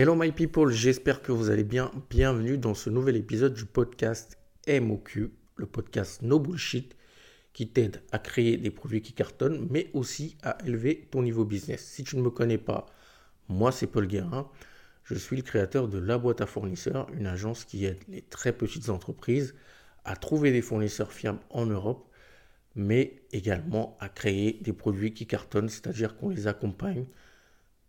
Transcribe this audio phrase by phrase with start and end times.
[0.00, 1.92] Hello my people, j'espère que vous allez bien.
[2.08, 6.96] Bienvenue dans ce nouvel épisode du podcast MOQ, le podcast No Bullshit,
[7.52, 11.84] qui t'aide à créer des produits qui cartonnent, mais aussi à élever ton niveau business.
[11.84, 12.86] Si tu ne me connais pas,
[13.50, 14.48] moi c'est Paul Guérin.
[15.04, 18.54] Je suis le créateur de La Boîte à Fournisseurs, une agence qui aide les très
[18.54, 19.54] petites entreprises
[20.06, 22.08] à trouver des fournisseurs fiables en Europe,
[22.74, 27.04] mais également à créer des produits qui cartonnent, c'est-à-dire qu'on les accompagne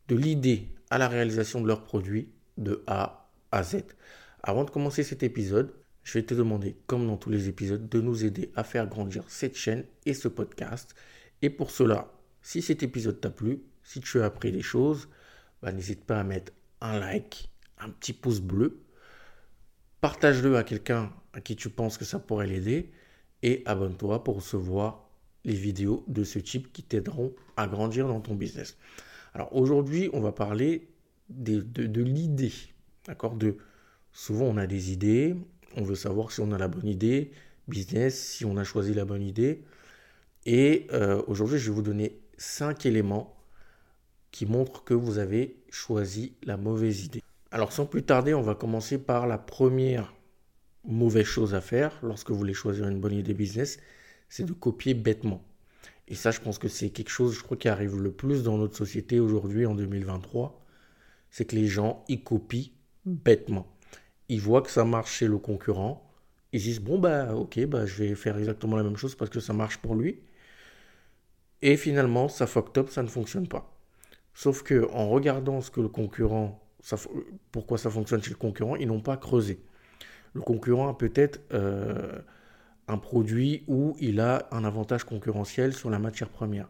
[0.08, 3.84] de l'idée à la réalisation de leurs produits de A à Z.
[4.44, 5.74] Avant de commencer cet épisode,
[6.04, 9.24] je vais te demander, comme dans tous les épisodes, de nous aider à faire grandir
[9.28, 10.96] cette chaîne et ce podcast.
[11.42, 12.12] Et pour cela,
[12.42, 15.10] si cet épisode t'a plu, si tu as appris des choses,
[15.62, 18.82] bah, n'hésite pas à mettre un like, un petit pouce bleu.
[20.02, 22.92] Partage-le à quelqu'un à qui tu penses que ça pourrait l'aider.
[23.44, 25.10] Et abonne-toi pour recevoir
[25.46, 28.78] les vidéos de ce type qui t'aideront à grandir dans ton business.
[29.34, 30.88] Alors aujourd'hui, on va parler
[31.30, 32.54] de, l'idée.
[33.06, 33.38] D'accord
[34.14, 35.36] Souvent, on a des idées,
[35.78, 37.32] on veut savoir si on a la bonne idée,
[37.68, 39.64] business, si on a choisi la bonne idée.
[40.46, 43.38] Et euh, aujourd'hui, je vais vous donner cinq éléments
[44.32, 47.22] qui montrent que vous avez choisi la mauvaise idée.
[47.52, 50.14] Alors sans plus tarder, on va commencer par la première
[50.86, 53.80] mauvaise chose à faire lorsque vous voulez choisir une bonne idée business,
[54.30, 55.44] c'est de copier bêtement.
[56.12, 58.58] Et ça, je pense que c'est quelque chose, je crois, qui arrive le plus dans
[58.58, 60.62] notre société aujourd'hui, en 2023.
[61.30, 62.74] C'est que les gens, ils copient
[63.06, 63.66] bêtement.
[64.28, 66.06] Ils voient que ça marche chez le concurrent.
[66.52, 69.40] Ils disent, bon, bah, ok, bah, je vais faire exactement la même chose parce que
[69.40, 70.20] ça marche pour lui.
[71.62, 73.74] Et finalement, ça fuck up, ça ne fonctionne pas.
[74.34, 76.98] Sauf que en regardant ce que le concurrent, ça,
[77.54, 79.64] pourquoi ça fonctionne chez le concurrent, ils n'ont pas creusé.
[80.34, 82.20] Le concurrent a peut-être euh,
[82.92, 86.70] un produit où il a un avantage concurrentiel sur la matière première.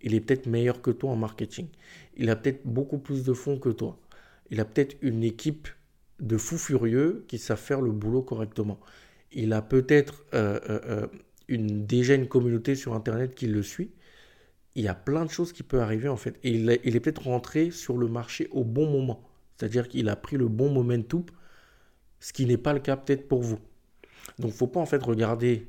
[0.00, 1.68] Il est peut-être meilleur que toi en marketing.
[2.16, 3.98] Il a peut-être beaucoup plus de fonds que toi.
[4.50, 5.68] Il a peut-être une équipe
[6.20, 8.80] de fous furieux qui savent faire le boulot correctement.
[9.32, 11.06] Il a peut-être euh, euh, euh,
[11.48, 13.90] une, déjà une communauté sur Internet qui le suit.
[14.74, 16.38] Il y a plein de choses qui peuvent arriver en fait.
[16.44, 19.28] Et il, est peut-être rentré sur le marché au bon moment.
[19.56, 21.24] C'est-à-dire qu'il a pris le bon momentum,
[22.20, 23.58] ce qui n'est pas le cas peut-être pour vous.
[24.38, 25.68] Donc, faut pas en fait regarder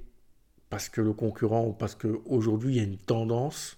[0.70, 3.78] parce que le concurrent ou parce qu'aujourd'hui il y a une tendance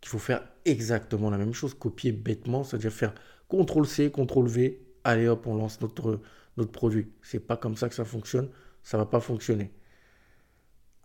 [0.00, 3.14] qu'il faut faire exactement la même chose, copier bêtement, c'est-à-dire faire
[3.50, 6.20] CTRL-C, CTRL-V, allez hop, on lance notre,
[6.56, 7.08] notre produit.
[7.22, 8.50] C'est pas comme ça que ça fonctionne,
[8.82, 9.72] ça va pas fonctionner.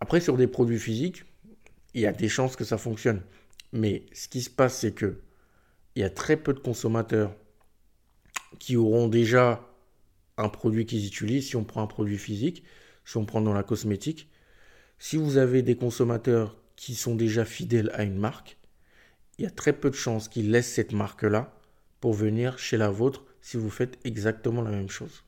[0.00, 1.24] Après, sur des produits physiques,
[1.94, 3.22] il y a des chances que ça fonctionne.
[3.72, 5.20] Mais ce qui se passe, c'est que
[5.96, 7.34] il y a très peu de consommateurs
[8.58, 9.68] qui auront déjà
[10.36, 12.64] un produit qu'ils utilisent, si on prend un produit physique,
[13.04, 14.28] si on prend dans la cosmétique,
[14.98, 18.58] si vous avez des consommateurs qui sont déjà fidèles à une marque,
[19.38, 21.58] il y a très peu de chances qu'ils laissent cette marque-là
[22.00, 25.24] pour venir chez la vôtre si vous faites exactement la même chose.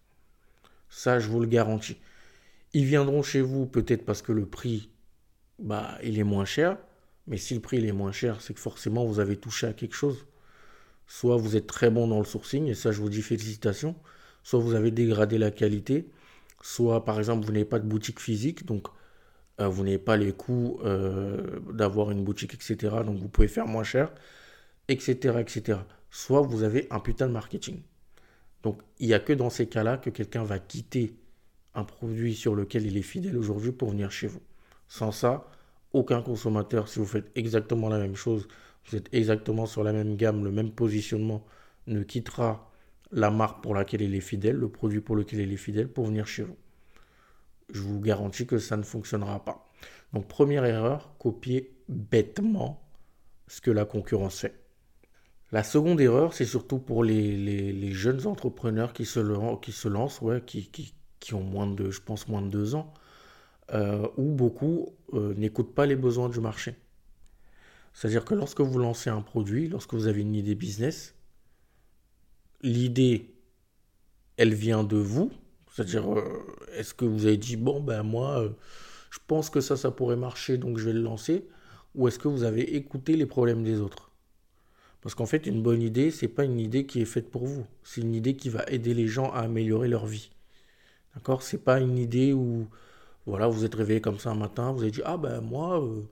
[0.88, 1.98] Ça, je vous le garantis.
[2.72, 4.90] Ils viendront chez vous peut-être parce que le prix,
[5.58, 6.78] bah, il est moins cher.
[7.26, 9.94] Mais si le prix est moins cher, c'est que forcément vous avez touché à quelque
[9.94, 10.26] chose.
[11.08, 13.96] Soit vous êtes très bon dans le sourcing, et ça je vous dis félicitations
[14.46, 16.08] soit vous avez dégradé la qualité,
[16.62, 18.86] soit par exemple vous n'avez pas de boutique physique, donc
[19.60, 22.98] euh, vous n'avez pas les coûts euh, d'avoir une boutique, etc.
[23.04, 24.12] Donc vous pouvez faire moins cher,
[24.86, 25.38] etc.
[25.40, 25.80] etc.
[26.10, 27.82] Soit vous avez un putain de marketing.
[28.62, 31.16] Donc il n'y a que dans ces cas-là que quelqu'un va quitter
[31.74, 34.42] un produit sur lequel il est fidèle aujourd'hui pour venir chez vous.
[34.86, 35.50] Sans ça,
[35.92, 38.46] aucun consommateur, si vous faites exactement la même chose,
[38.88, 41.44] vous êtes exactement sur la même gamme, le même positionnement,
[41.88, 42.65] ne quittera
[43.12, 46.06] la marque pour laquelle il est fidèle, le produit pour lequel il est fidèle pour
[46.06, 46.56] venir chez vous.
[47.72, 49.66] Je vous garantis que ça ne fonctionnera pas.
[50.12, 52.82] Donc première erreur, copier bêtement
[53.48, 54.60] ce que la concurrence fait.
[55.52, 59.20] La seconde erreur, c'est surtout pour les, jeunes entrepreneurs qui se,
[59.60, 62.92] qui se lancent, ouais, qui, ont moins de, je pense, moins de deux ans,
[63.72, 66.76] euh, où beaucoup euh, n'écoutent pas les besoins du marché.
[67.92, 71.15] C'est-à-dire que lorsque vous lancez un produit, lorsque vous avez une idée business,
[72.62, 73.34] l'idée,
[74.36, 75.32] elle vient de vous
[75.72, 76.22] C'est-à-dire, euh,
[76.74, 78.50] est-ce que vous avez dit, bon, ben moi, euh,
[79.10, 81.48] je pense que ça, ça pourrait marcher, donc je vais le lancer
[81.94, 84.10] Ou est-ce que vous avez écouté les problèmes des autres?
[85.02, 87.66] Parce qu'en fait, une bonne idée, c'est pas une idée qui est faite pour vous.
[87.84, 90.30] C'est une idée qui va aider les gens à améliorer leur vie.
[91.14, 91.42] D'accord?
[91.42, 92.68] C'est pas une idée où,
[93.26, 96.02] voilà, vous êtes réveillé comme ça un matin, vous avez dit, ah ben moi, euh,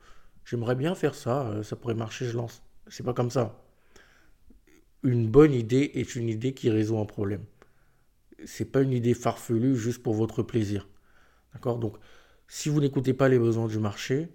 [0.45, 2.63] j'aimerais bien faire ça, ça pourrait marcher, je lance.
[2.89, 3.64] C'est pas comme ça
[5.05, 7.45] une bonne idée est une idée qui résout un problème.
[8.47, 10.89] C'est pas une idée farfelue juste pour votre plaisir.
[11.53, 11.79] D'accord?
[11.79, 11.97] Donc,
[12.49, 14.29] si vous n'écoutez pas les besoins du marché,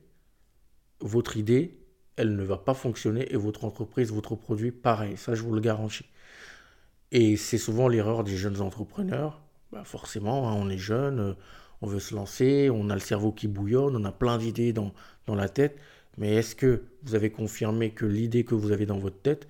[1.02, 1.80] votre idée,
[2.16, 5.18] elle ne va pas fonctionner et votre entreprise, votre produit, pareil.
[5.18, 6.06] Ça, je vous le garantis.
[7.12, 9.42] Et c'est souvent l'erreur des jeunes entrepreneurs.
[9.72, 11.34] Bah forcément, hein, on est jeune, euh,
[11.82, 14.94] on veut se lancer, on a le cerveau qui bouillonne, on a plein d'idées dans,
[15.26, 15.80] dans la tête.
[16.18, 19.48] Mais est-ce que vous avez confirmé que l'idée que vous avez dans votre tête,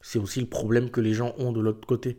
[0.00, 2.18] c'est aussi le problème que les gens ont de l'autre côté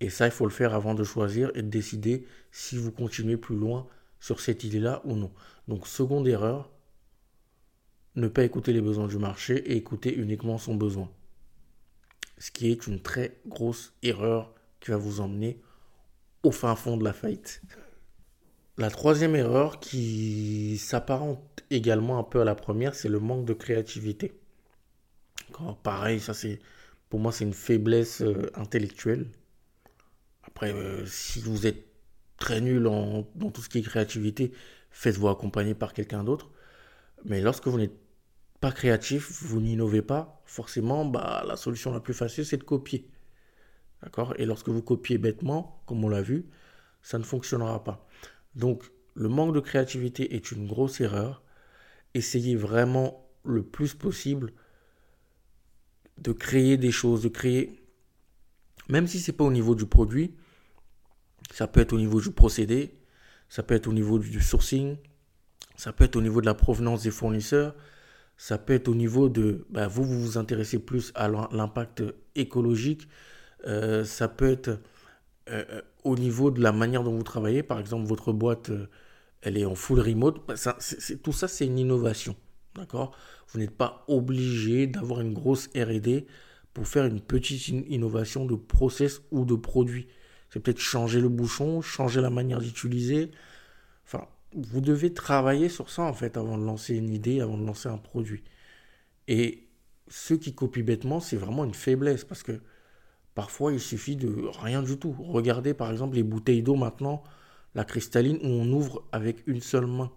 [0.00, 3.36] Et ça, il faut le faire avant de choisir et de décider si vous continuez
[3.36, 3.86] plus loin
[4.20, 5.32] sur cette idée-là ou non.
[5.66, 6.70] Donc, seconde erreur,
[8.14, 11.10] ne pas écouter les besoins du marché et écouter uniquement son besoin.
[12.38, 15.60] Ce qui est une très grosse erreur qui va vous emmener
[16.42, 17.62] au fin fond de la faillite.
[18.76, 23.52] La troisième erreur qui s'apparente également un peu à la première, c'est le manque de
[23.52, 24.37] créativité.
[25.82, 26.60] Pareil, ça c'est
[27.08, 29.26] pour moi c'est une faiblesse euh, intellectuelle.
[30.42, 31.86] Après, euh, si vous êtes
[32.38, 34.52] très nul dans tout ce qui est créativité,
[34.90, 36.50] faites-vous accompagner par quelqu'un d'autre.
[37.24, 37.98] Mais lorsque vous n'êtes
[38.60, 43.08] pas créatif, vous n'innovez pas, forcément, bah, la solution la plus facile, c'est de copier.
[44.02, 44.34] D'accord?
[44.38, 46.46] Et lorsque vous copiez bêtement, comme on l'a vu,
[47.02, 48.06] ça ne fonctionnera pas.
[48.54, 48.84] Donc,
[49.14, 51.42] le manque de créativité est une grosse erreur.
[52.14, 54.52] Essayez vraiment le plus possible
[56.22, 57.80] de créer des choses, de créer,
[58.88, 60.34] même si ce n'est pas au niveau du produit,
[61.52, 62.94] ça peut être au niveau du procédé,
[63.48, 64.96] ça peut être au niveau du sourcing,
[65.76, 67.74] ça peut être au niveau de la provenance des fournisseurs,
[68.36, 72.02] ça peut être au niveau de, bah, vous, vous vous intéressez plus à l'impact
[72.34, 73.08] écologique,
[73.66, 77.62] euh, ça peut être euh, euh, au niveau de la manière dont vous travaillez.
[77.62, 78.70] Par exemple, votre boîte,
[79.42, 80.46] elle est en full remote.
[80.46, 80.54] Bah,
[81.22, 82.36] tout ça, c'est une innovation.
[82.78, 83.16] D'accord
[83.48, 86.24] Vous n'êtes pas obligé d'avoir une grosse RD
[86.72, 90.06] pour faire une petite innovation de process ou de produit.
[90.48, 93.30] C'est peut-être changer le bouchon, changer la manière d'utiliser.
[94.06, 97.66] Enfin, vous devez travailler sur ça en fait avant de lancer une idée, avant de
[97.66, 98.44] lancer un produit.
[99.26, 99.68] Et
[100.08, 102.60] ceux qui copient bêtement, c'est vraiment une faiblesse parce que
[103.34, 105.14] parfois il suffit de rien du tout.
[105.18, 107.22] Regardez par exemple les bouteilles d'eau maintenant,
[107.74, 110.10] la cristalline où on ouvre avec une seule main.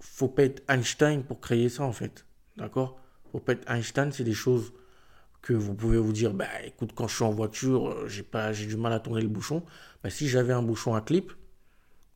[0.00, 2.24] Faut pas être Einstein pour créer ça en fait.
[2.56, 3.00] D'accord?
[3.32, 4.72] Faut pas être Einstein, c'est des choses
[5.42, 8.52] que vous pouvez vous dire, bah écoute, quand je suis en voiture, euh, j'ai pas,
[8.52, 9.62] j'ai du mal à tourner le bouchon.
[10.02, 11.32] Bah, si j'avais un bouchon à clip,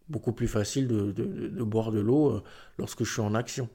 [0.09, 2.43] beaucoup plus facile de, boire de l'eau euh,
[2.79, 3.69] lorsque je suis en action.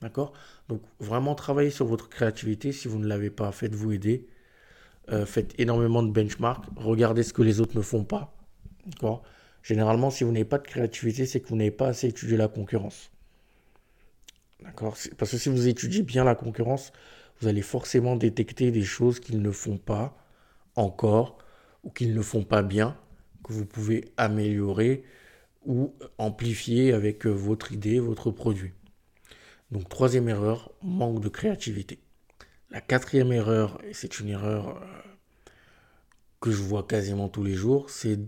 [0.00, 0.32] D'accord?
[0.68, 2.72] Donc vraiment travailler sur votre créativité.
[2.72, 4.26] Si vous ne l'avez pas, faites-vous aider.
[5.10, 6.64] Euh, faites énormément de benchmark.
[6.76, 8.36] Regardez ce que les autres ne font pas.
[8.86, 9.22] D'accord?
[9.62, 12.48] Généralement, si vous n'avez pas de créativité, c'est que vous n'avez pas assez étudié la
[12.48, 13.10] concurrence.
[14.60, 16.92] D'accord Parce que si vous étudiez bien la concurrence,
[17.40, 20.16] vous allez forcément détecter des choses qu'ils ne font pas
[20.74, 21.38] encore
[21.84, 22.96] ou qu'ils ne font pas bien,
[23.44, 25.04] que vous pouvez améliorer
[25.64, 28.72] ou amplifier avec euh, votre idée, votre produit.
[29.70, 32.00] Donc troisième erreur, manque de créativité.
[32.70, 34.80] La quatrième erreur, et c'est une erreur euh,
[36.40, 38.18] que je vois quasiment tous les jours, c'est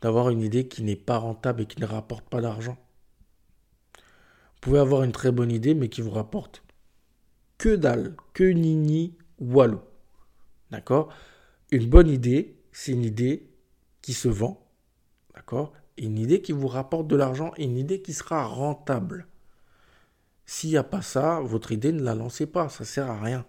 [0.00, 2.76] d'avoir une idée qui n'est pas rentable et qui ne rapporte pas d'argent.
[4.66, 6.64] Pouvez avoir une très bonne idée mais qui vous rapporte
[7.56, 9.78] que dalle, que nini, walou.
[10.72, 11.14] D'accord?
[11.70, 13.48] Une bonne idée, c'est une idée
[14.02, 14.66] qui se vend.
[15.36, 15.72] D'accord?
[15.96, 19.28] Une idée qui vous rapporte de l'argent une idée qui sera rentable.
[20.46, 23.46] S'il n'y a pas ça, votre idée ne la lancez pas, ça sert à rien.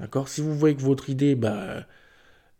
[0.00, 0.26] D'accord?
[0.28, 1.86] Si vous voyez que votre idée, bah,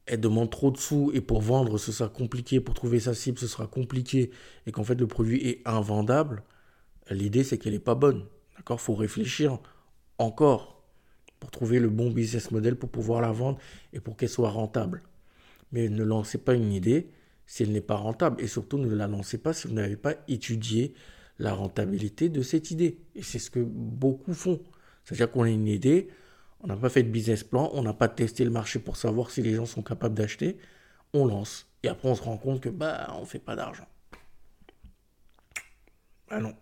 [0.06, 3.40] elle demande trop de sous et pour vendre, ce sera compliqué, pour trouver sa cible,
[3.40, 4.30] ce sera compliqué
[4.66, 6.44] et qu'en fait le produit est invendable,
[7.10, 8.26] l'idée c'est qu'elle n'est pas bonne.
[8.56, 8.80] D'accord?
[8.80, 9.58] Faut réfléchir
[10.18, 10.82] encore
[11.40, 13.58] pour trouver le bon business model pour pouvoir la vendre
[13.92, 15.02] et pour qu'elle soit rentable.
[15.72, 17.10] Mais ne lancez pas une idée
[17.46, 18.42] si elle n'est pas rentable.
[18.42, 20.94] Et surtout, ne la lancez pas si vous n'avez pas étudié
[21.38, 22.98] la rentabilité de cette idée.
[23.14, 24.60] Et c'est ce que beaucoup font.
[25.04, 26.08] C'est-à-dire qu'on a une idée,
[26.60, 29.30] on n'a pas fait de business plan, on n'a pas testé le marché pour savoir
[29.30, 30.58] si les gens sont capables d'acheter,
[31.14, 31.66] on lance.
[31.82, 33.86] Et après, on se rend compte que bah, on ne fait pas d'argent.
[36.30, 36.54] Ah non,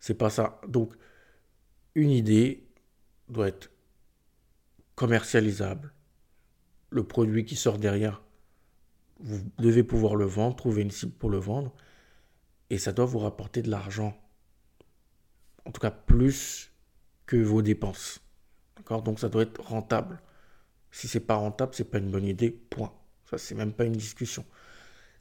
[0.00, 0.60] c'est pas ça.
[0.68, 0.92] Donc,
[1.94, 2.66] une idée
[3.28, 3.70] doit être
[4.94, 5.92] commercialisable.
[6.90, 8.22] Le produit qui sort derrière
[9.20, 11.72] vous devez pouvoir le vendre, trouver une cible pour le vendre,
[12.70, 14.16] et ça doit vous rapporter de l'argent.
[15.64, 16.70] En tout cas, plus
[17.24, 18.20] que vos dépenses.
[18.76, 19.02] D'accord?
[19.02, 20.20] Donc ça doit être rentable.
[20.90, 22.50] Si c'est pas rentable, c'est pas une bonne idée.
[22.50, 22.92] Point.
[23.30, 24.44] Ça, c'est même pas une discussion.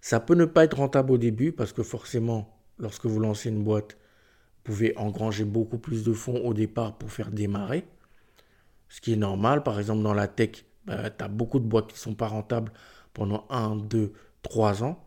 [0.01, 3.63] Ça peut ne pas être rentable au début parce que forcément, lorsque vous lancez une
[3.63, 3.97] boîte,
[4.65, 7.85] pouvez engranger beaucoup plus de fonds au départ pour faire démarrer.
[8.89, 9.63] Ce qui est normal.
[9.63, 12.27] Par exemple, dans la tech, bah, tu as beaucoup de boîtes qui ne sont pas
[12.27, 12.71] rentables
[13.13, 15.03] pendant 1, 2, 3 ans,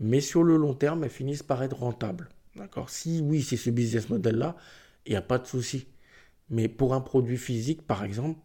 [0.00, 2.28] mais sur le long terme, elles finissent par être rentables.
[2.56, 4.56] D'accord Si oui, c'est ce business model-là,
[5.06, 5.88] il n'y a pas de souci.
[6.50, 8.38] Mais pour un produit physique, par exemple,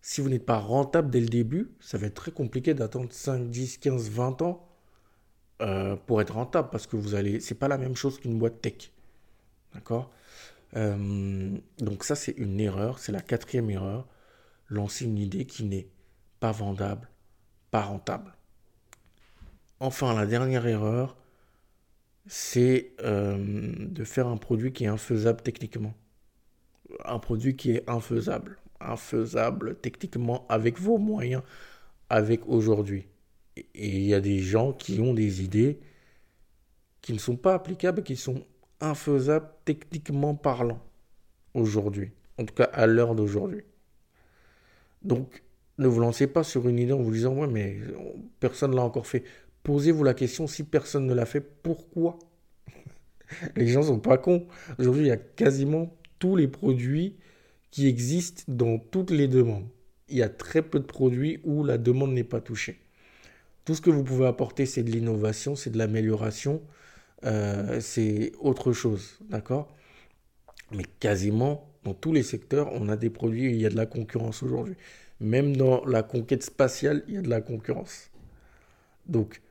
[0.00, 3.50] Si vous n'êtes pas rentable dès le début, ça va être très compliqué d'attendre 5,
[3.50, 4.68] 10, 15, 20 ans
[5.62, 7.40] euh, pour être rentable parce que vous allez.
[7.40, 8.92] C'est pas la même chose qu'une boîte tech.
[9.74, 10.10] D'accord?
[10.76, 12.98] Euh, Donc, ça, c'est une erreur.
[12.98, 14.06] C'est la quatrième erreur.
[14.68, 15.88] Lancer une idée qui n'est
[16.40, 17.08] pas vendable,
[17.70, 18.34] pas rentable.
[19.80, 21.16] Enfin, la dernière erreur,
[22.26, 23.36] c'est euh,
[23.78, 25.94] de faire un produit qui est infaisable techniquement.
[27.04, 28.58] Un produit qui est infaisable.
[28.80, 31.42] Infaisable techniquement avec vos moyens,
[32.08, 33.06] avec aujourd'hui.
[33.56, 35.80] Et il y a des gens qui ont des idées
[37.00, 38.46] qui ne sont pas applicables, qui sont
[38.80, 40.80] infaisables techniquement parlant
[41.54, 42.10] aujourd'hui.
[42.38, 43.62] En tout cas, à l'heure d'aujourd'hui.
[45.02, 45.42] Donc,
[45.78, 47.78] ne vous lancez pas sur une idée en vous disant, ouais, mais
[48.40, 49.24] personne ne l'a encore fait.
[49.62, 52.18] Posez-vous la question, si personne ne l'a fait, pourquoi?
[53.56, 54.46] Les gens sont pas cons.
[54.78, 57.16] Aujourd'hui, il y a quasiment tous les produits
[57.70, 59.66] qui existent dans toutes les demandes.
[60.08, 62.78] Il y a très peu de produits où la demande n'est pas touchée.
[63.64, 66.62] Tout ce que vous pouvez apporter, c'est de l'innovation, c'est de l'amélioration,
[67.24, 69.68] euh, c'est autre chose, d'accord?
[70.72, 73.86] Mais quasiment dans tous les secteurs, on a des produits, il y a de la
[73.86, 74.76] concurrence aujourd'hui.
[75.20, 78.10] Même dans la conquête spatiale, il y a de la concurrence.
[79.06, 79.42] Donc,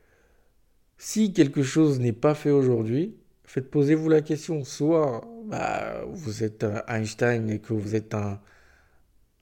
[0.98, 4.64] si quelque chose n'est pas fait aujourd'hui, faites posez-vous la question.
[4.64, 8.40] Soit bah, vous êtes Einstein et que vous êtes un,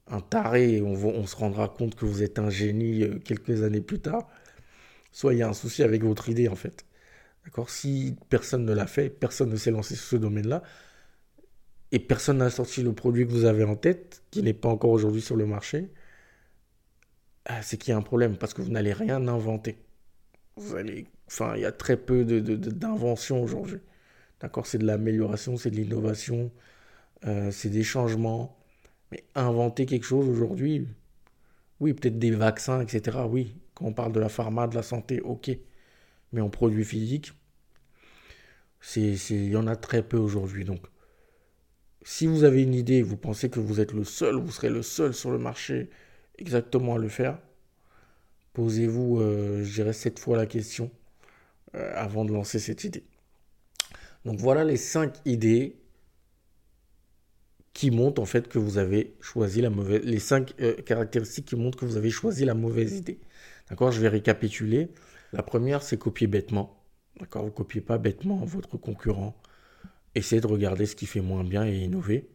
[0.07, 3.63] un taré et on, on, se rendra compte que vous êtes un génie euh, quelques
[3.63, 4.29] années plus tard.
[5.11, 6.85] Soit il y a un souci avec votre idée en fait.
[7.45, 7.69] D'accord?
[7.69, 10.63] Si personne ne l'a fait, personne ne s'est lancé sur ce domaine-là,
[11.91, 14.91] et personne n'a sorti le produit que vous avez en tête, qui n'est pas encore
[14.91, 15.91] aujourd'hui sur le marché,
[17.45, 19.77] ah, c'est qu'il y a un problème parce que vous n'allez rien inventer.
[20.55, 23.79] Vous allez Enfin, il y a très peu d'inventions de, aujourd'hui.
[24.39, 24.67] D'accord?
[24.67, 26.51] C'est de l'amélioration, c'est de l'innovation,
[27.25, 28.57] euh, c'est des changements.
[29.11, 30.87] Mais inventer quelque chose aujourd'hui,
[31.79, 33.19] oui, peut-être des vaccins, etc.
[33.29, 35.51] Oui, quand on parle de la pharma, de la santé, ok.
[36.33, 37.31] Mais en produits physiques,
[38.95, 40.65] il y en a très peu aujourd'hui.
[40.65, 40.81] Donc,
[42.01, 44.81] si vous avez une idée, vous pensez que vous êtes le seul, vous serez le
[44.81, 45.89] seul sur le marché
[46.37, 47.39] exactement à le faire,
[48.53, 50.91] posez-vous, euh, je dirais, cette fois la question.
[51.75, 53.03] Euh, avant de lancer cette idée.
[54.25, 55.75] Donc voilà les cinq idées
[57.73, 61.55] qui montrent en fait que vous avez choisi la mauvaise, les cinq euh, caractéristiques qui
[61.55, 63.19] montrent que vous avez choisi la mauvaise idée.
[63.71, 64.89] D'accord, je vais récapituler.
[65.33, 66.85] La première, c'est copier bêtement.
[67.19, 69.35] D'accord, vous copiez pas bêtement votre concurrent.
[70.13, 72.29] Essayez de regarder ce qui fait moins bien et innover.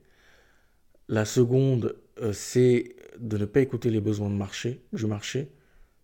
[1.07, 5.49] La seconde, euh, c'est de ne pas écouter les besoins de marché, du marché.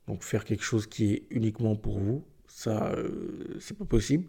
[0.07, 4.27] Donc faire quelque chose qui est uniquement pour vous, ça, euh, c'est pas possible.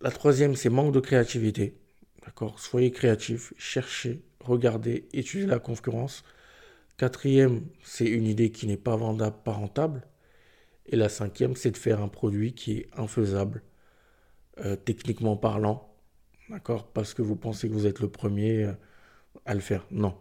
[0.00, 1.76] La troisième, c'est manque de créativité.
[2.56, 6.24] Soyez créatif, cherchez, regardez, étudiez la concurrence.
[6.96, 10.06] Quatrième, c'est une idée qui n'est pas vendable, pas rentable.
[10.88, 13.62] Et la cinquième, c'est de faire un produit qui est infaisable,
[14.58, 15.94] euh, techniquement parlant.
[16.48, 16.90] D'accord?
[16.92, 18.72] Parce que vous pensez que vous êtes le premier euh,
[19.44, 19.86] à le faire.
[19.90, 20.16] Non.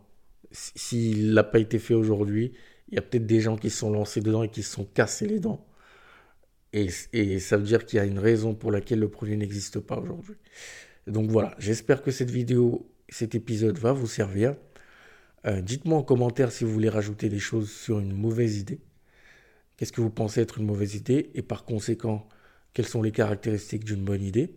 [0.52, 2.54] S'il n'a pas été fait aujourd'hui,
[2.90, 4.86] il y a peut-être des gens qui se sont lancés dedans et qui se sont
[4.86, 5.66] cassés les dents.
[6.74, 9.98] Et, ça veut dire qu'il y a une raison pour laquelle le produit n'existe pas
[9.98, 10.36] aujourd'hui.
[11.08, 14.56] Donc voilà, j'espère que cette vidéo, cet épisode va vous servir.
[15.46, 18.80] Euh, dites-moi en commentaire si vous voulez rajouter des choses sur une mauvaise idée.
[19.78, 22.28] Qu'est-ce que vous pensez être une mauvaise idée et par conséquent,
[22.74, 24.56] quelles sont les caractéristiques d'une bonne idée?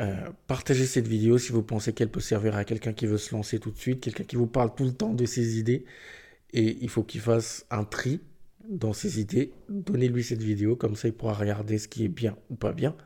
[0.00, 3.34] Euh, partagez cette vidéo si vous pensez qu'elle peut servir à quelqu'un qui veut se
[3.34, 5.84] lancer tout de suite, quelqu'un qui vous parle tout le temps de ses idées
[6.52, 8.20] et il faut qu'il fasse un tri
[8.68, 12.36] dans ses idées, donnez-lui cette vidéo, comme ça il pourra regarder ce qui est bien
[12.50, 12.96] ou pas bien.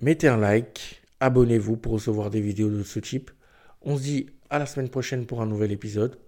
[0.00, 3.30] Mettez un like, abonnez-vous pour recevoir des vidéos de ce type.
[3.82, 6.18] On se dit à la semaine prochaine pour un nouvel épisode.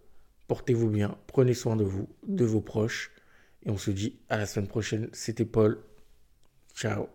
[0.52, 3.10] Portez-vous bien, prenez soin de vous, de vos proches.
[3.62, 5.08] Et on se dit à la semaine prochaine.
[5.14, 5.82] C'était Paul.
[6.74, 7.08] Ciao.